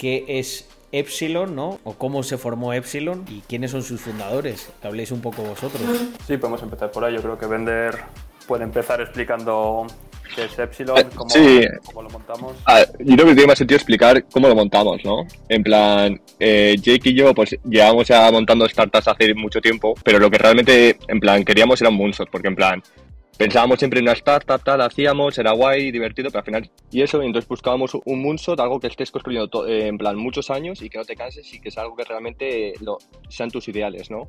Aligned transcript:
qué 0.00 0.24
es 0.26 0.66
Epsilon, 0.92 1.54
¿no? 1.54 1.78
O 1.84 1.92
cómo 1.92 2.22
se 2.22 2.38
formó 2.38 2.72
Epsilon 2.72 3.26
y 3.28 3.40
quiénes 3.42 3.70
son 3.70 3.82
sus 3.82 4.00
fundadores. 4.00 4.70
Que 4.80 4.88
habléis 4.88 5.12
un 5.12 5.20
poco 5.20 5.42
vosotros. 5.42 5.82
Sí, 6.26 6.38
podemos 6.38 6.62
empezar 6.62 6.90
por 6.90 7.04
ahí. 7.04 7.14
Yo 7.14 7.20
creo 7.20 7.38
que 7.38 7.44
Bender 7.46 7.96
puede 8.48 8.64
empezar 8.64 9.02
explicando 9.02 9.86
qué 10.34 10.44
es 10.46 10.58
Epsilon, 10.58 10.96
cómo, 11.14 11.28
Sí. 11.28 11.60
cómo 11.84 12.02
lo 12.02 12.08
montamos. 12.08 12.54
Ah, 12.64 12.82
yo 12.98 13.14
creo 13.14 13.26
que 13.26 13.34
tiene 13.34 13.46
más 13.48 13.58
sentido 13.58 13.76
explicar 13.76 14.24
cómo 14.32 14.48
lo 14.48 14.54
montamos, 14.54 15.04
¿no? 15.04 15.26
En 15.50 15.62
plan, 15.62 16.18
eh, 16.38 16.76
Jake 16.80 17.10
y 17.10 17.14
yo, 17.14 17.34
pues 17.34 17.54
llevamos 17.68 18.08
ya 18.08 18.30
montando 18.32 18.66
startups 18.66 19.06
hace 19.08 19.34
mucho 19.34 19.60
tiempo, 19.60 19.94
pero 20.02 20.18
lo 20.18 20.30
que 20.30 20.38
realmente, 20.38 20.96
en 21.08 21.20
plan, 21.20 21.44
queríamos 21.44 21.78
era 21.82 21.90
un 21.90 21.96
moonshot, 21.98 22.30
porque 22.30 22.48
en 22.48 22.56
plan, 22.56 22.82
pensábamos 23.40 23.78
siempre 23.78 24.00
en 24.00 24.04
una 24.04 24.12
startup, 24.12 24.62
tal, 24.62 24.82
hacíamos, 24.82 25.38
era 25.38 25.52
guay, 25.52 25.90
divertido, 25.90 26.28
pero 26.28 26.40
al 26.40 26.44
final, 26.44 26.70
y 26.90 27.00
eso, 27.00 27.22
y 27.22 27.26
entonces 27.26 27.48
buscábamos 27.48 27.92
un 28.04 28.20
moonshot, 28.22 28.60
algo 28.60 28.78
que 28.78 28.88
estés 28.88 29.10
construyendo 29.10 29.66
eh, 29.66 29.86
en 29.86 29.96
plan 29.96 30.14
muchos 30.18 30.50
años 30.50 30.82
y 30.82 30.90
que 30.90 30.98
no 30.98 31.06
te 31.06 31.16
canses 31.16 31.50
y 31.54 31.58
que 31.58 31.70
es 31.70 31.78
algo 31.78 31.96
que 31.96 32.04
realmente 32.04 32.74
lo, 32.82 32.98
sean 33.30 33.50
tus 33.50 33.66
ideales, 33.68 34.10
¿no? 34.10 34.28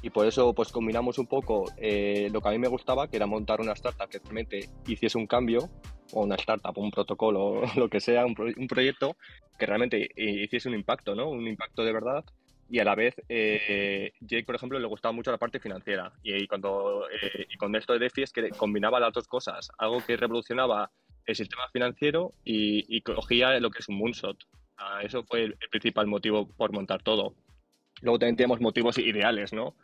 Y 0.00 0.10
por 0.10 0.28
eso, 0.28 0.54
pues 0.54 0.70
combinamos 0.70 1.18
un 1.18 1.26
poco 1.26 1.64
eh, 1.76 2.28
lo 2.32 2.40
que 2.40 2.48
a 2.50 2.52
mí 2.52 2.58
me 2.60 2.68
gustaba, 2.68 3.08
que 3.08 3.16
era 3.16 3.26
montar 3.26 3.60
una 3.60 3.72
startup 3.72 4.08
que 4.08 4.20
realmente 4.20 4.68
hiciese 4.86 5.18
un 5.18 5.26
cambio, 5.26 5.68
o 6.12 6.22
una 6.22 6.36
startup, 6.36 6.78
un 6.78 6.92
protocolo, 6.92 7.62
lo 7.76 7.88
que 7.88 7.98
sea, 7.98 8.24
un, 8.24 8.34
pro- 8.34 8.46
un 8.56 8.68
proyecto 8.68 9.16
que 9.58 9.66
realmente 9.66 10.04
eh, 10.14 10.44
hiciese 10.44 10.68
un 10.68 10.76
impacto, 10.76 11.16
¿no? 11.16 11.28
Un 11.30 11.48
impacto 11.48 11.84
de 11.84 11.92
verdad. 11.92 12.24
Y 12.72 12.78
a 12.78 12.84
la 12.84 12.94
vez, 12.94 13.14
eh, 13.28 14.14
Jake, 14.20 14.44
por 14.44 14.54
ejemplo, 14.54 14.78
le 14.78 14.86
gustaba 14.86 15.12
mucho 15.12 15.30
la 15.30 15.36
parte 15.36 15.60
financiera. 15.60 16.10
Y, 16.22 16.44
y 16.44 16.46
cuando, 16.46 17.06
eh, 17.10 17.46
y 17.50 17.58
con 17.58 17.76
esto 17.76 17.92
de 17.92 17.98
DeFi 17.98 18.22
es 18.22 18.32
que 18.32 18.48
combinaba 18.48 18.98
las 18.98 19.12
dos 19.12 19.28
cosas. 19.28 19.70
Algo 19.76 20.02
que 20.02 20.16
revolucionaba 20.16 20.90
el 21.26 21.36
sistema 21.36 21.68
financiero 21.70 22.32
y, 22.46 22.86
y 22.88 23.02
cogía 23.02 23.60
lo 23.60 23.70
que 23.70 23.80
es 23.80 23.88
un 23.90 23.98
moonshot. 23.98 24.38
Ah, 24.78 25.00
eso 25.02 25.22
fue 25.22 25.42
el, 25.42 25.56
el 25.60 25.68
principal 25.68 26.06
motivo 26.06 26.48
por 26.48 26.72
montar 26.72 27.02
todo. 27.02 27.34
Luego 28.00 28.18
también 28.18 28.36
tenemos 28.36 28.58
motivos 28.62 28.96
ideales, 28.96 29.52
¿no? 29.52 29.76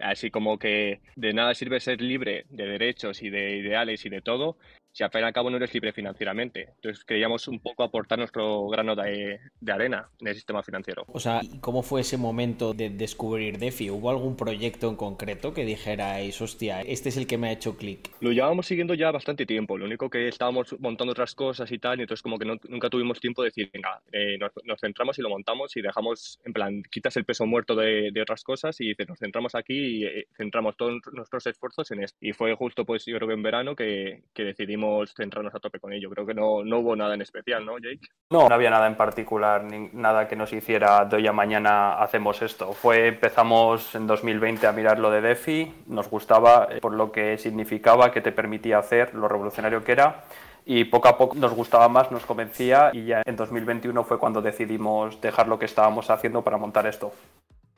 Así 0.00 0.30
como 0.30 0.60
que 0.60 1.00
de 1.16 1.32
nada 1.32 1.54
sirve 1.54 1.80
ser 1.80 2.00
libre 2.00 2.46
de 2.50 2.66
derechos 2.68 3.20
y 3.20 3.30
de 3.30 3.56
ideales 3.56 4.06
y 4.06 4.10
de 4.10 4.20
todo 4.20 4.58
si 4.98 5.04
al 5.04 5.10
fin 5.12 5.20
y 5.20 5.24
al 5.24 5.32
cabo 5.32 5.48
no 5.48 5.58
eres 5.58 5.72
libre 5.72 5.92
financieramente. 5.92 6.70
Entonces 6.74 7.04
queríamos 7.04 7.46
un 7.46 7.60
poco 7.60 7.84
aportar 7.84 8.18
nuestro 8.18 8.66
grano 8.66 8.96
de, 8.96 9.38
de 9.60 9.72
arena 9.72 10.08
en 10.18 10.26
el 10.26 10.34
sistema 10.34 10.60
financiero. 10.64 11.04
O 11.06 11.20
sea, 11.20 11.40
¿y 11.40 11.60
¿cómo 11.60 11.84
fue 11.84 12.00
ese 12.00 12.16
momento 12.16 12.74
de 12.74 12.90
descubrir 12.90 13.58
DeFi? 13.58 13.90
¿Hubo 13.90 14.10
algún 14.10 14.36
proyecto 14.36 14.88
en 14.88 14.96
concreto 14.96 15.54
que 15.54 15.64
dijerais, 15.64 16.40
hostia, 16.42 16.80
este 16.82 17.10
es 17.10 17.16
el 17.16 17.28
que 17.28 17.38
me 17.38 17.46
ha 17.48 17.52
hecho 17.52 17.76
clic? 17.76 18.10
Lo 18.20 18.32
llevábamos 18.32 18.66
siguiendo 18.66 18.94
ya 18.94 19.12
bastante 19.12 19.46
tiempo, 19.46 19.78
lo 19.78 19.84
único 19.84 20.10
que 20.10 20.26
estábamos 20.26 20.74
montando 20.80 21.12
otras 21.12 21.36
cosas 21.36 21.70
y 21.70 21.78
tal, 21.78 22.00
y 22.00 22.02
entonces 22.02 22.22
como 22.22 22.36
que 22.36 22.44
no- 22.46 22.58
nunca 22.68 22.90
tuvimos 22.90 23.20
tiempo 23.20 23.42
de 23.42 23.50
decir, 23.50 23.70
venga, 23.72 24.02
eh, 24.10 24.36
nos, 24.36 24.50
nos 24.64 24.80
centramos 24.80 25.16
y 25.20 25.22
lo 25.22 25.28
montamos 25.28 25.76
y 25.76 25.80
dejamos, 25.80 26.40
en 26.44 26.52
plan, 26.52 26.82
quitas 26.90 27.16
el 27.16 27.24
peso 27.24 27.46
muerto 27.46 27.76
de, 27.76 28.10
de 28.12 28.20
otras 28.20 28.42
cosas 28.42 28.80
y 28.80 28.88
dices, 28.88 29.08
nos 29.08 29.20
centramos 29.20 29.54
aquí 29.54 29.78
y 29.98 30.04
eh, 30.06 30.26
centramos 30.36 30.76
todos 30.76 31.00
nuestros 31.12 31.46
esfuerzos 31.46 31.88
en 31.92 32.02
esto. 32.02 32.18
Y 32.20 32.32
fue 32.32 32.52
justo, 32.56 32.84
pues 32.84 33.04
yo 33.06 33.14
creo 33.16 33.28
que 33.28 33.34
en 33.34 33.42
verano 33.44 33.76
que, 33.76 34.24
que 34.34 34.42
decidimos 34.42 34.87
centrarnos 35.14 35.54
a 35.54 35.60
tope 35.60 35.80
con 35.80 35.92
ello. 35.92 36.10
Creo 36.10 36.26
que 36.26 36.34
no, 36.34 36.64
no 36.64 36.78
hubo 36.78 36.96
nada 36.96 37.14
en 37.14 37.22
especial, 37.22 37.64
¿no, 37.64 37.78
Jake? 37.78 38.08
No, 38.30 38.48
no 38.48 38.54
había 38.54 38.70
nada 38.70 38.86
en 38.86 38.96
particular, 38.96 39.64
nada 39.92 40.28
que 40.28 40.36
nos 40.36 40.52
hiciera 40.52 41.04
de 41.04 41.16
hoy 41.16 41.26
a 41.26 41.32
mañana 41.32 42.00
hacemos 42.00 42.42
esto. 42.42 42.72
Fue, 42.72 43.08
empezamos 43.08 43.94
en 43.94 44.06
2020 44.06 44.66
a 44.66 44.72
mirar 44.72 44.98
lo 44.98 45.10
de 45.10 45.20
DeFi, 45.20 45.72
nos 45.86 46.08
gustaba 46.08 46.68
eh, 46.70 46.80
por 46.80 46.94
lo 46.94 47.12
que 47.12 47.38
significaba, 47.38 48.12
que 48.12 48.20
te 48.20 48.32
permitía 48.32 48.78
hacer, 48.78 49.14
lo 49.14 49.28
revolucionario 49.28 49.84
que 49.84 49.92
era. 49.92 50.24
Y 50.64 50.84
poco 50.84 51.08
a 51.08 51.16
poco 51.16 51.34
nos 51.34 51.54
gustaba 51.54 51.88
más, 51.88 52.10
nos 52.10 52.26
convencía 52.26 52.90
y 52.92 53.06
ya 53.06 53.22
en 53.24 53.36
2021 53.36 54.04
fue 54.04 54.18
cuando 54.18 54.42
decidimos 54.42 55.18
dejar 55.20 55.48
lo 55.48 55.58
que 55.58 55.64
estábamos 55.64 56.10
haciendo 56.10 56.42
para 56.42 56.58
montar 56.58 56.86
esto 56.86 57.12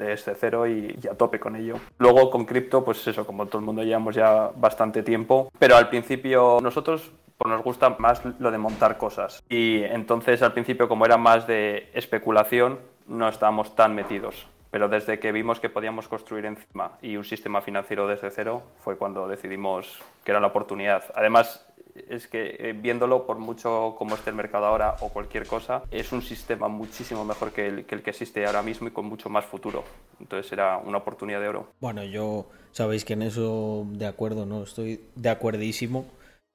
desde 0.07 0.35
cero 0.35 0.67
y, 0.67 0.99
y 1.03 1.09
a 1.09 1.15
tope 1.15 1.39
con 1.39 1.57
ello. 1.57 1.77
Luego 1.99 2.31
con 2.31 2.45
cripto, 2.45 2.85
pues 2.85 3.07
eso, 3.07 3.27
como 3.27 3.47
todo 3.47 3.59
el 3.59 3.65
mundo 3.65 3.83
llevamos 3.83 4.15
ya 4.15 4.51
bastante 4.57 5.03
tiempo, 5.03 5.51
pero 5.59 5.77
al 5.77 5.89
principio 5.89 6.59
nosotros 6.63 7.11
pues 7.39 7.51
nos 7.51 7.65
gusta 7.65 7.97
más 7.99 8.23
lo 8.39 8.51
de 8.51 8.59
montar 8.59 8.99
cosas 8.99 9.43
y 9.49 9.83
entonces 9.83 10.43
al 10.43 10.53
principio 10.53 10.89
como 10.89 11.07
era 11.07 11.17
más 11.17 11.47
de 11.47 11.89
especulación 11.95 12.79
no 13.07 13.29
estábamos 13.29 13.75
tan 13.75 13.95
metidos. 13.95 14.47
Pero 14.71 14.89
desde 14.89 15.19
que 15.19 15.33
vimos 15.33 15.59
que 15.59 15.69
podíamos 15.69 16.07
construir 16.07 16.45
encima 16.45 16.93
y 17.03 17.17
un 17.17 17.25
sistema 17.25 17.61
financiero 17.61 18.07
desde 18.07 18.31
cero 18.31 18.63
fue 18.85 18.97
cuando 18.97 19.27
decidimos 19.27 20.01
que 20.23 20.31
era 20.31 20.41
la 20.41 20.47
oportunidad. 20.47 21.05
Además, 21.15 21.67
es 22.09 22.27
que 22.27 22.57
eh, 22.59 22.73
viéndolo 22.73 23.27
por 23.27 23.39
mucho 23.39 23.95
como 23.99 24.15
esté 24.15 24.31
el 24.31 24.37
mercado 24.37 24.67
ahora 24.67 24.97
o 25.01 25.09
cualquier 25.09 25.47
cosa, 25.47 25.83
es 25.91 26.13
un 26.13 26.23
sistema 26.23 26.69
muchísimo 26.69 27.25
mejor 27.25 27.53
que 27.53 27.67
el, 27.67 27.85
que 27.85 27.95
el 27.95 28.03
que 28.03 28.11
existe 28.11 28.45
ahora 28.47 28.63
mismo 28.63 28.89
y 28.89 28.91
con 28.91 29.07
mucho 29.07 29.29
más 29.29 29.45
futuro. 29.45 29.85
Entonces 30.21 30.51
era 30.53 30.79
una 30.79 30.99
oportunidad 30.99 31.41
de 31.41 31.49
oro. 31.49 31.73
Bueno, 31.81 32.05
yo 32.05 32.47
sabéis 32.73 33.05
que 33.05 33.15
en 33.15 33.23
eso 33.23 33.87
de 33.91 34.07
acuerdo, 34.07 34.47
¿no? 34.47 34.63
Estoy 34.63 35.01
de 35.15 35.31
acuerdísimo. 35.31 36.07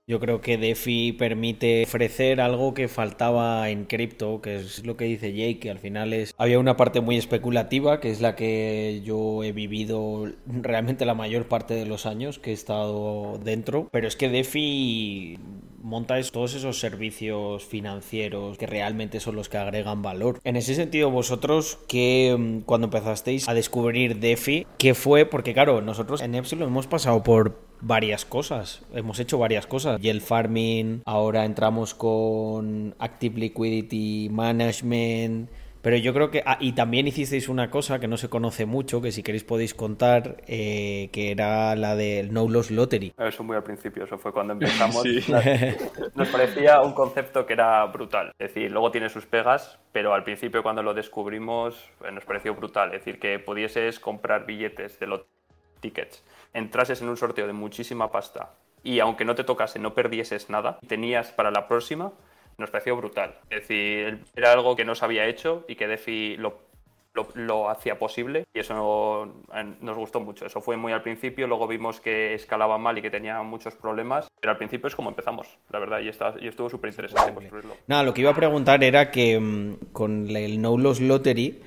Yo 0.08 0.20
creo 0.20 0.40
que 0.40 0.60
DeFi 0.60 1.14
permite 1.14 1.82
ofrecer 1.82 2.40
algo 2.40 2.76
que 2.76 2.88
faltaba 2.88 3.72
en 3.72 3.86
cripto, 3.86 4.40
que 4.40 4.58
es 4.58 4.86
lo 4.86 4.98
que 4.98 5.06
dice 5.06 5.34
Jake, 5.34 5.58
que 5.58 5.72
al 5.72 5.80
final 5.80 6.14
es... 6.14 6.36
Había 6.38 6.60
una 6.60 6.78
parte 6.78 7.02
muy 7.02 7.18
especulativa, 7.18 8.00
que 8.00 8.12
es 8.12 8.22
la 8.22 8.36
que 8.36 9.02
yo 9.04 9.44
he 9.44 9.52
vivido 9.52 10.32
realmente 10.46 11.06
la 11.06 11.16
mayor 11.16 11.48
parte 11.48 11.74
de 11.74 11.88
los 11.88 12.06
años 12.06 12.38
que 12.38 12.52
he 12.52 12.54
estado 12.54 13.40
dentro, 13.44 13.90
pero 13.92 14.08
es 14.08 14.16
que 14.16 14.30
DeFi 14.30 15.40
monta 15.82 16.22
todos 16.32 16.54
esos 16.54 16.80
servicios 16.80 17.66
financieros 17.66 18.60
que 18.60 18.68
realmente 18.68 19.20
son 19.20 19.36
los 19.36 19.50
que 19.50 19.58
agregan 19.58 20.04
valor. 20.04 20.40
En 20.44 20.56
ese 20.56 20.76
sentido, 20.76 21.10
vosotros, 21.10 21.80
que 21.88 22.36
mm, 22.38 22.60
cuando 22.62 22.86
empezasteis 22.86 23.50
a 23.50 23.56
descubrir 23.56 24.20
DeFi, 24.20 24.68
¿qué 24.78 24.94
fue? 24.94 25.26
Porque 25.26 25.54
claro, 25.54 25.82
nosotros 25.82 26.22
en 26.22 26.36
Epsilon 26.36 26.70
hemos 26.70 26.86
pasado 26.88 27.24
por 27.24 27.65
varias 27.82 28.26
cosas, 28.26 28.84
hemos 28.94 29.20
hecho 29.20 29.38
varias 29.38 29.68
cosas. 29.68 30.04
Y 30.04 30.10
el 30.10 30.22
farming, 30.22 31.02
ahora 31.06 31.46
entramos 31.46 31.94
con 31.94 32.96
Active 33.00 33.40
Liquidity 33.40 34.30
Management. 34.32 35.50
Pero 35.86 35.98
yo 35.98 36.16
creo 36.16 36.32
que. 36.32 36.42
ah, 36.48 36.58
y 36.60 36.72
también 36.72 37.08
hicisteis 37.08 37.48
una 37.48 37.70
cosa 37.70 38.00
que 38.00 38.08
no 38.08 38.18
se 38.18 38.28
conoce 38.28 38.66
mucho, 38.66 39.04
que 39.04 39.12
si 39.12 39.22
queréis 39.22 39.44
podéis 39.44 39.76
contar, 39.76 40.38
eh, 40.48 41.10
que 41.12 41.30
era 41.30 41.76
la 41.76 41.96
del 41.96 42.34
No 42.34 42.50
Loss 42.50 42.72
Lottery. 42.72 43.14
Eso 43.20 43.44
muy 43.44 43.56
al 43.56 43.62
principio, 43.62 44.06
eso 44.06 44.18
fue 44.18 44.34
cuando 44.34 44.54
empezamos. 44.54 45.04
Sí. 45.06 45.24
Nos 46.16 46.30
parecía 46.30 46.82
un 46.82 46.94
concepto 46.94 47.46
que 47.46 47.54
era 47.54 47.86
brutal. 47.86 48.32
Es 48.40 48.54
decir, 48.54 48.72
luego 48.72 48.90
tiene 48.90 49.10
sus 49.10 49.28
pegas, 49.28 49.78
pero 49.92 50.16
al 50.16 50.24
principio 50.24 50.64
cuando 50.64 50.82
lo 50.82 50.96
descubrimos 50.96 51.76
eh, 52.04 52.12
nos 52.12 52.26
pareció 52.26 52.56
brutal. 52.56 52.88
Es 52.88 53.02
decir, 53.06 53.20
que 53.20 53.38
pudieses 53.38 54.00
comprar 54.00 54.48
billetes 54.48 55.00
de 55.00 55.06
los 55.06 55.22
tickets, 55.80 56.24
entrases 56.54 57.02
en 57.02 57.10
un 57.10 57.18
sorteo 57.18 57.48
de 57.48 57.54
muchísima 57.54 58.12
pasta 58.12 58.52
y 58.84 59.00
aunque 59.00 59.26
no 59.26 59.36
te 59.36 59.44
tocase 59.44 59.80
no 59.80 59.94
perdieses 59.94 60.50
nada, 60.50 60.80
tenías 60.88 61.32
para 61.32 61.52
la 61.52 61.68
próxima, 61.68 62.12
nos 62.58 62.70
pareció 62.70 62.96
brutal. 62.96 63.36
Es 63.50 63.62
decir, 63.62 64.24
era 64.36 64.54
algo 64.54 64.76
que 64.76 64.86
no 64.86 64.96
se 64.96 65.04
había 65.06 65.26
hecho 65.26 65.66
y 65.68 65.76
que 65.76 65.88
DeFi 65.88 66.38
lo 66.38 66.64
lo, 67.16 67.30
lo 67.34 67.70
hacía 67.70 67.98
posible 67.98 68.44
y 68.54 68.60
eso 68.60 68.74
no- 68.74 69.34
nos 69.80 69.96
gustó 69.98 70.20
mucho. 70.20 70.46
Eso 70.46 70.60
fue 70.60 70.76
muy 70.76 70.92
al 70.92 71.02
principio, 71.02 71.48
luego 71.48 71.66
vimos 71.66 72.02
que 72.02 72.34
escalaba 72.34 72.78
mal 72.78 72.98
y 72.98 73.02
que 73.02 73.10
tenía 73.10 73.42
muchos 73.42 73.74
problemas, 73.74 74.28
pero 74.42 74.52
al 74.52 74.58
principio 74.58 74.88
es 74.90 74.96
como 74.98 75.12
empezamos, 75.12 75.48
la 75.70 75.80
verdad, 75.80 76.02
y, 76.02 76.10
está, 76.10 76.34
y 76.42 76.50
estuvo 76.50 76.70
súper 76.70 76.90
interesante 76.90 77.34
construirlo. 77.34 77.78
Nada, 77.88 78.04
lo 78.04 78.14
que 78.14 78.20
iba 78.20 78.32
a 78.32 78.36
preguntar 78.36 78.84
era 78.84 79.12
que 79.12 79.40
mm, 79.40 79.94
con 79.94 80.30
el 80.30 80.62
No 80.62 80.78
Loss 80.78 81.00
Lottery, 81.00 81.62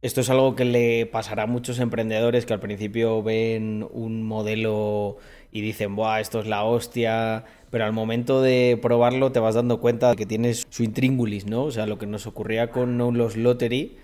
esto 0.00 0.20
es 0.20 0.30
algo 0.30 0.54
que 0.54 0.64
le 0.64 1.06
pasará 1.06 1.44
a 1.44 1.46
muchos 1.46 1.80
emprendedores 1.80 2.46
que 2.46 2.52
al 2.52 2.60
principio 2.60 3.22
ven 3.22 3.86
un 3.90 4.22
modelo 4.22 5.16
y 5.50 5.60
dicen, 5.60 5.96
Buah, 5.96 6.20
esto 6.20 6.40
es 6.40 6.46
la 6.46 6.64
hostia, 6.64 7.44
pero 7.70 7.84
al 7.84 7.92
momento 7.92 8.40
de 8.40 8.78
probarlo 8.80 9.32
te 9.32 9.40
vas 9.40 9.56
dando 9.56 9.80
cuenta 9.80 10.10
de 10.10 10.16
que 10.16 10.26
tienes 10.26 10.66
su 10.70 10.84
intríngulis, 10.84 11.46
¿no? 11.46 11.64
O 11.64 11.70
sea, 11.70 11.86
lo 11.86 11.98
que 11.98 12.06
nos 12.06 12.26
ocurría 12.26 12.70
con 12.70 12.96
No 12.96 13.10
Loss 13.10 13.36
Lottery 13.36 13.96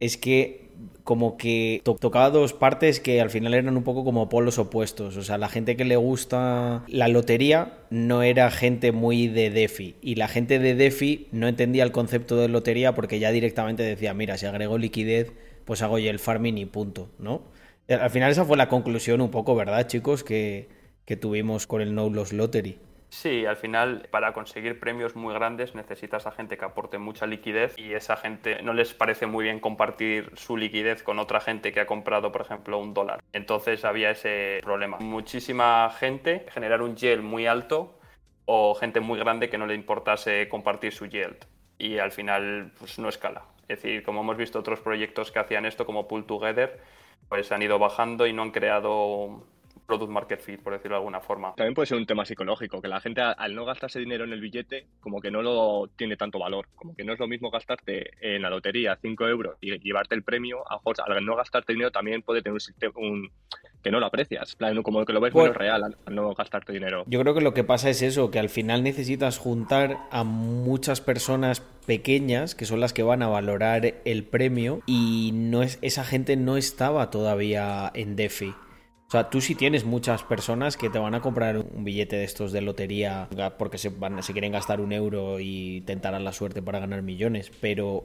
es 0.00 0.16
que 0.16 0.68
como 1.04 1.36
que 1.38 1.80
to- 1.84 1.96
tocaba 1.98 2.30
dos 2.30 2.52
partes 2.52 3.00
que 3.00 3.20
al 3.20 3.30
final 3.30 3.54
eran 3.54 3.76
un 3.76 3.82
poco 3.82 4.04
como 4.04 4.28
polos 4.28 4.58
opuestos. 4.58 5.16
O 5.16 5.22
sea, 5.22 5.38
la 5.38 5.48
gente 5.48 5.76
que 5.76 5.84
le 5.84 5.96
gusta 5.96 6.84
la 6.88 7.08
lotería 7.08 7.78
no 7.90 8.22
era 8.22 8.50
gente 8.50 8.92
muy 8.92 9.26
de 9.28 9.50
DeFi. 9.50 9.96
Y 10.02 10.16
la 10.16 10.28
gente 10.28 10.58
de 10.58 10.74
DeFi 10.74 11.28
no 11.32 11.48
entendía 11.48 11.82
el 11.84 11.92
concepto 11.92 12.36
de 12.36 12.48
lotería 12.48 12.94
porque 12.94 13.18
ya 13.18 13.30
directamente 13.32 13.82
decía, 13.82 14.14
mira, 14.14 14.36
si 14.36 14.46
agrego 14.46 14.78
liquidez, 14.78 15.32
pues 15.64 15.82
hago 15.82 15.98
yo 15.98 16.10
el 16.10 16.18
farming 16.18 16.58
y 16.58 16.66
punto, 16.66 17.10
¿no? 17.18 17.42
Eh, 17.88 17.94
Al 17.94 18.10
final 18.10 18.30
esa 18.30 18.44
fue 18.44 18.56
la 18.56 18.68
conclusión 18.68 19.20
un 19.20 19.30
poco, 19.30 19.54
¿verdad, 19.56 19.86
chicos? 19.86 20.22
Que, 20.24 20.68
que 21.04 21.16
tuvimos 21.16 21.66
con 21.66 21.80
el 21.80 21.94
No 21.94 22.08
Loss 22.10 22.32
Lottery. 22.32 22.78
Sí, 23.10 23.46
al 23.46 23.56
final 23.56 24.06
para 24.10 24.32
conseguir 24.32 24.78
premios 24.78 25.16
muy 25.16 25.32
grandes 25.32 25.74
necesitas 25.74 26.26
a 26.26 26.30
gente 26.30 26.58
que 26.58 26.64
aporte 26.64 26.98
mucha 26.98 27.26
liquidez 27.26 27.74
y 27.78 27.94
esa 27.94 28.16
gente 28.16 28.62
no 28.62 28.74
les 28.74 28.92
parece 28.92 29.26
muy 29.26 29.44
bien 29.44 29.60
compartir 29.60 30.30
su 30.36 30.56
liquidez 30.56 31.02
con 31.02 31.18
otra 31.18 31.40
gente 31.40 31.72
que 31.72 31.80
ha 31.80 31.86
comprado, 31.86 32.30
por 32.32 32.42
ejemplo, 32.42 32.78
un 32.78 32.92
dólar. 32.92 33.22
Entonces 33.32 33.84
había 33.84 34.10
ese 34.10 34.60
problema. 34.62 34.98
Muchísima 34.98 35.90
gente, 35.98 36.46
generar 36.50 36.82
un 36.82 36.96
yield 36.96 37.22
muy 37.22 37.46
alto 37.46 37.98
o 38.44 38.74
gente 38.74 39.00
muy 39.00 39.18
grande 39.18 39.48
que 39.48 39.58
no 39.58 39.66
le 39.66 39.74
importase 39.74 40.48
compartir 40.48 40.92
su 40.92 41.06
yield 41.06 41.46
y 41.78 41.98
al 41.98 42.12
final 42.12 42.72
pues 42.78 42.98
no 42.98 43.08
escala. 43.08 43.44
Es 43.68 43.82
decir, 43.82 44.02
como 44.02 44.20
hemos 44.20 44.36
visto 44.36 44.58
otros 44.58 44.80
proyectos 44.80 45.30
que 45.30 45.38
hacían 45.38 45.66
esto, 45.66 45.86
como 45.86 46.08
Pull 46.08 46.26
Together, 46.26 46.80
pues 47.28 47.52
han 47.52 47.62
ido 47.62 47.78
bajando 47.78 48.26
y 48.26 48.32
no 48.32 48.42
han 48.42 48.50
creado 48.50 49.44
product 49.88 50.12
market 50.12 50.40
fit, 50.40 50.62
por 50.62 50.74
decirlo 50.74 50.96
de 50.96 50.98
alguna 50.98 51.20
forma. 51.20 51.54
También 51.56 51.74
puede 51.74 51.86
ser 51.86 51.96
un 51.96 52.06
tema 52.06 52.24
psicológico, 52.24 52.80
que 52.82 52.88
la 52.88 53.00
gente 53.00 53.22
al 53.22 53.54
no 53.54 53.64
gastarse 53.64 53.98
dinero 53.98 54.24
en 54.24 54.32
el 54.32 54.40
billete, 54.40 54.86
como 55.00 55.20
que 55.20 55.30
no 55.30 55.42
lo 55.42 55.88
tiene 55.96 56.16
tanto 56.16 56.38
valor. 56.38 56.68
Como 56.74 56.94
que 56.94 57.04
no 57.04 57.14
es 57.14 57.18
lo 57.18 57.26
mismo 57.26 57.50
gastarte 57.50 58.10
en 58.20 58.42
la 58.42 58.50
lotería 58.50 58.98
5 59.00 59.26
euros 59.26 59.56
y 59.60 59.78
llevarte 59.80 60.14
el 60.14 60.22
premio, 60.22 60.62
a 60.70 60.78
al 61.06 61.24
no 61.24 61.36
gastarte 61.36 61.72
dinero 61.72 61.90
también 61.90 62.22
puede 62.22 62.42
tener 62.42 62.58
un, 62.94 63.02
un 63.02 63.30
que 63.82 63.90
no 63.90 64.00
lo 64.00 64.06
aprecias, 64.06 64.56
como 64.82 65.04
que 65.04 65.12
lo 65.12 65.20
ves 65.20 65.32
bueno, 65.32 65.54
real 65.54 65.82
al, 65.84 66.14
no 66.14 66.34
gastarte 66.34 66.72
dinero. 66.72 67.04
Yo 67.06 67.20
creo 67.20 67.34
que 67.34 67.40
lo 67.40 67.54
que 67.54 67.64
pasa 67.64 67.88
es 67.88 68.02
eso, 68.02 68.30
que 68.30 68.38
al 68.38 68.50
final 68.50 68.82
necesitas 68.82 69.38
juntar 69.38 69.96
a 70.10 70.24
muchas 70.24 71.00
personas 71.00 71.60
pequeñas 71.86 72.54
que 72.54 72.66
son 72.66 72.80
las 72.80 72.92
que 72.92 73.02
van 73.02 73.22
a 73.22 73.28
valorar 73.28 73.94
el 74.04 74.24
premio 74.24 74.82
y 74.84 75.30
no 75.32 75.62
es 75.62 75.78
esa 75.80 76.04
gente 76.04 76.36
no 76.36 76.58
estaba 76.58 77.08
todavía 77.10 77.90
en 77.94 78.16
DeFi. 78.16 78.52
O 79.08 79.10
sea, 79.10 79.30
tú 79.30 79.40
sí 79.40 79.54
tienes 79.54 79.86
muchas 79.86 80.22
personas 80.22 80.76
que 80.76 80.90
te 80.90 80.98
van 80.98 81.14
a 81.14 81.22
comprar 81.22 81.56
un 81.56 81.82
billete 81.82 82.16
de 82.16 82.24
estos 82.24 82.52
de 82.52 82.60
lotería 82.60 83.26
porque 83.56 83.78
se, 83.78 83.88
van, 83.88 84.22
se 84.22 84.34
quieren 84.34 84.52
gastar 84.52 84.82
un 84.82 84.92
euro 84.92 85.40
y 85.40 85.80
tentarán 85.86 86.24
la 86.24 86.32
suerte 86.32 86.60
para 86.60 86.78
ganar 86.78 87.00
millones, 87.00 87.50
pero 87.62 88.04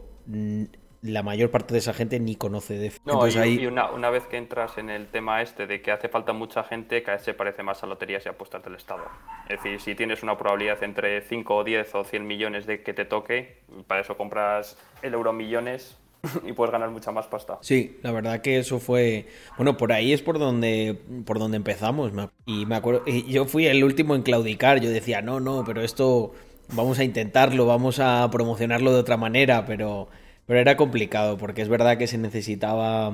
la 1.01 1.21
mayor 1.21 1.51
parte 1.51 1.73
de 1.73 1.79
esa 1.79 1.93
gente 1.93 2.21
ni 2.21 2.37
conoce 2.37 2.77
de 2.77 2.93
No, 3.03 3.27
y, 3.27 3.65
una, 3.65 4.09
vez 4.09 4.25
que 4.27 4.37
entras 4.37 4.77
en 4.77 4.89
el 4.89 5.07
tema 5.07 5.41
este 5.41 5.67
de 5.67 5.81
que 5.81 5.91
hace 5.91 6.07
falta 6.07 6.31
mucha 6.31 6.63
gente, 6.63 7.03
cada 7.03 7.17
vez 7.17 7.25
se 7.25 7.33
parece 7.33 7.63
más 7.63 7.83
a 7.83 7.87
loterías 7.87 8.25
y 8.25 8.29
apuestas 8.29 8.63
del 8.63 8.75
Estado. 8.75 9.03
Es 9.49 9.61
decir, 9.61 9.81
si 9.81 9.95
tienes 9.95 10.23
una 10.23 10.37
probabilidad 10.37 10.81
entre 10.83 11.21
5 11.21 11.53
o 11.53 11.63
10 11.65 11.95
o 11.95 12.03
100 12.05 12.25
millones 12.25 12.65
de 12.65 12.81
que 12.81 12.93
te 12.93 13.03
toque, 13.03 13.61
para 13.87 13.99
eso 13.99 14.15
compras 14.15 14.77
el 15.01 15.13
euro 15.13 15.33
millones 15.33 15.99
y 16.45 16.53
puedes 16.53 16.71
ganar 16.71 16.89
mucha 16.89 17.11
más 17.11 17.27
pasta. 17.27 17.57
Sí, 17.61 17.97
la 18.01 18.11
verdad 18.11 18.41
que 18.41 18.57
eso 18.57 18.79
fue, 18.79 19.27
bueno, 19.57 19.77
por 19.77 19.91
ahí 19.91 20.13
es 20.13 20.21
por 20.21 20.39
donde 20.39 20.97
por 21.25 21.39
donde 21.39 21.57
empezamos 21.57 22.11
y 22.45 22.65
me 22.65 22.75
acuerdo 22.75 23.05
yo 23.05 23.45
fui 23.45 23.67
el 23.67 23.83
último 23.83 24.15
en 24.15 24.23
claudicar, 24.23 24.79
yo 24.79 24.89
decía, 24.89 25.21
"No, 25.21 25.39
no, 25.39 25.63
pero 25.65 25.81
esto 25.81 26.33
vamos 26.73 26.99
a 26.99 27.03
intentarlo, 27.03 27.65
vamos 27.65 27.99
a 27.99 28.29
promocionarlo 28.31 28.93
de 28.93 28.99
otra 28.99 29.17
manera", 29.17 29.65
pero 29.65 30.07
pero 30.45 30.59
era 30.59 30.77
complicado 30.77 31.37
porque 31.37 31.61
es 31.61 31.69
verdad 31.69 31.97
que 31.97 32.07
se 32.07 32.17
necesitaba 32.17 33.13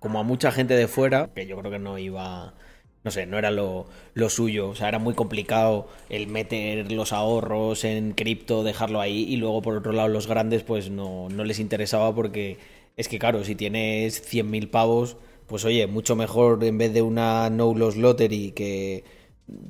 como 0.00 0.18
a 0.20 0.22
mucha 0.22 0.52
gente 0.52 0.74
de 0.74 0.88
fuera, 0.88 1.30
que 1.34 1.46
yo 1.46 1.58
creo 1.58 1.70
que 1.72 1.78
no 1.78 1.98
iba 1.98 2.54
no 3.04 3.10
sé, 3.10 3.26
no 3.26 3.38
era 3.38 3.50
lo, 3.50 3.86
suyo. 4.28 4.68
O 4.70 4.74
sea, 4.74 4.88
era 4.88 4.98
muy 4.98 5.14
complicado 5.14 5.88
el 6.08 6.26
meter 6.26 6.92
los 6.92 7.12
ahorros 7.12 7.84
en 7.84 8.12
cripto, 8.12 8.64
dejarlo 8.64 9.00
ahí 9.00 9.24
y 9.28 9.36
luego 9.36 9.62
por 9.62 9.76
otro 9.76 9.92
lado 9.92 10.08
los 10.08 10.26
grandes 10.26 10.62
pues 10.62 10.90
no, 10.90 11.28
no 11.28 11.44
les 11.44 11.58
interesaba 11.60 12.14
porque 12.14 12.58
es 12.96 13.08
que 13.08 13.18
claro, 13.18 13.44
si 13.44 13.54
tienes 13.54 14.22
100.000 14.30 14.70
pavos, 14.70 15.16
pues 15.46 15.64
oye, 15.64 15.86
mucho 15.86 16.16
mejor 16.16 16.62
en 16.64 16.78
vez 16.78 16.92
de 16.92 17.02
una 17.02 17.48
no 17.50 17.72
loss 17.74 17.96
lottery 17.96 18.52
que 18.52 19.04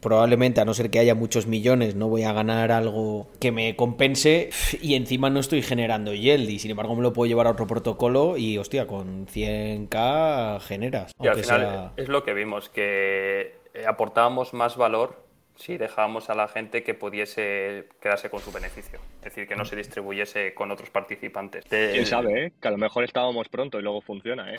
probablemente 0.01 0.61
a 0.61 0.65
no 0.65 0.75
ser 0.75 0.91
que 0.91 0.99
haya 0.99 1.15
muchos 1.15 1.47
millones 1.47 1.95
no 1.95 2.09
voy 2.09 2.25
a 2.25 2.33
ganar 2.33 2.73
algo 2.73 3.29
que 3.41 3.53
me 3.53 3.77
compense 3.77 4.51
y 4.81 4.95
encima 4.95 5.31
no 5.31 5.41
estoy 5.41 5.63
generando 5.63 6.15
yield 6.15 6.49
y 6.51 6.59
sin 6.59 6.71
embargo 6.71 6.95
me 6.97 7.03
lo 7.03 7.13
puedo 7.13 7.29
llevar 7.29 7.47
a 7.47 7.51
otro 7.51 7.67
protocolo 7.67 8.37
y 8.37 8.59
hostia 8.59 8.87
con 8.87 9.27
100k 9.27 10.61
generas 10.61 11.13
y 11.21 11.27
al 11.27 11.37
final 11.37 11.93
es 11.97 12.09
lo 12.09 12.25
que 12.25 12.35
vimos 12.35 12.69
que 12.69 13.55
aportábamos 13.87 14.55
más 14.55 14.77
valor 14.77 15.28
si 15.59 15.77
dejábamos 15.77 16.31
a 16.31 16.35
la 16.35 16.47
gente 16.47 16.85
que 16.85 16.95
pudiese 16.95 17.89
quedarse 18.01 18.31
con 18.31 18.41
su 18.41 18.53
beneficio. 18.53 19.01
Es 19.19 19.25
decir, 19.35 19.49
que 19.49 19.57
no 19.57 19.65
se 19.65 19.75
distribuyese 19.75 20.55
con 20.55 20.71
otros 20.71 20.89
participantes. 20.91 21.65
Quién 21.69 22.07
sabe, 22.07 22.47
¿eh? 22.47 22.53
Que 22.61 22.69
a 22.69 22.71
lo 22.71 22.79
mejor 22.79 23.03
estábamos 23.03 23.49
pronto 23.49 23.79
y 23.81 23.83
luego 23.83 24.01
funciona, 24.01 24.55
¿eh? 24.55 24.59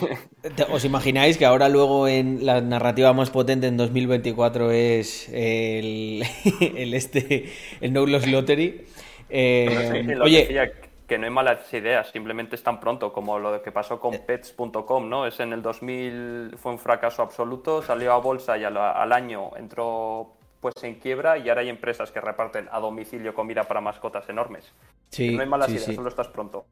¿Os 0.70 0.84
imagináis 0.86 1.36
que 1.36 1.44
ahora 1.44 1.68
luego 1.68 2.08
en 2.08 2.46
la 2.46 2.62
narrativa 2.62 3.12
más 3.12 3.30
potente 3.30 3.66
en 3.66 3.76
2024 3.76 4.72
es 4.72 5.28
el, 5.28 6.22
el 6.76 6.94
este, 6.94 7.50
el 7.82 7.92
No 7.92 8.06
Loss 8.06 8.26
Lottery? 8.26 8.86
Eh, 9.28 10.16
oye, 10.22 10.72
que 11.10 11.18
no 11.18 11.24
hay 11.24 11.32
malas 11.32 11.74
ideas, 11.74 12.08
simplemente 12.12 12.54
es 12.54 12.62
tan 12.62 12.78
pronto 12.78 13.12
como 13.12 13.36
lo 13.40 13.60
que 13.62 13.72
pasó 13.72 13.98
con 13.98 14.14
eh. 14.14 14.22
pets.com, 14.24 15.08
¿no? 15.08 15.26
Es 15.26 15.40
en 15.40 15.52
el 15.52 15.60
2000 15.60 16.54
fue 16.56 16.70
un 16.70 16.78
fracaso 16.78 17.20
absoluto, 17.20 17.82
salió 17.82 18.12
a 18.12 18.18
bolsa 18.18 18.56
y 18.56 18.62
al, 18.62 19.12
año 19.12 19.50
entró 19.56 20.36
pues 20.60 20.72
en 20.84 21.00
quiebra 21.00 21.36
y 21.36 21.48
ahora 21.48 21.62
hay 21.62 21.68
empresas 21.68 22.12
que 22.12 22.20
reparten 22.20 22.68
a 22.70 22.78
domicilio 22.78 23.34
comida 23.34 23.64
para 23.64 23.80
mascotas 23.80 24.28
enormes. 24.28 24.72
Sí, 25.08 25.34
no 25.34 25.42
hay 25.42 25.48
malas 25.48 25.70
ideas, 25.70 25.96
solo 25.96 26.10
estás 26.10 26.28
pronto. 26.28 26.66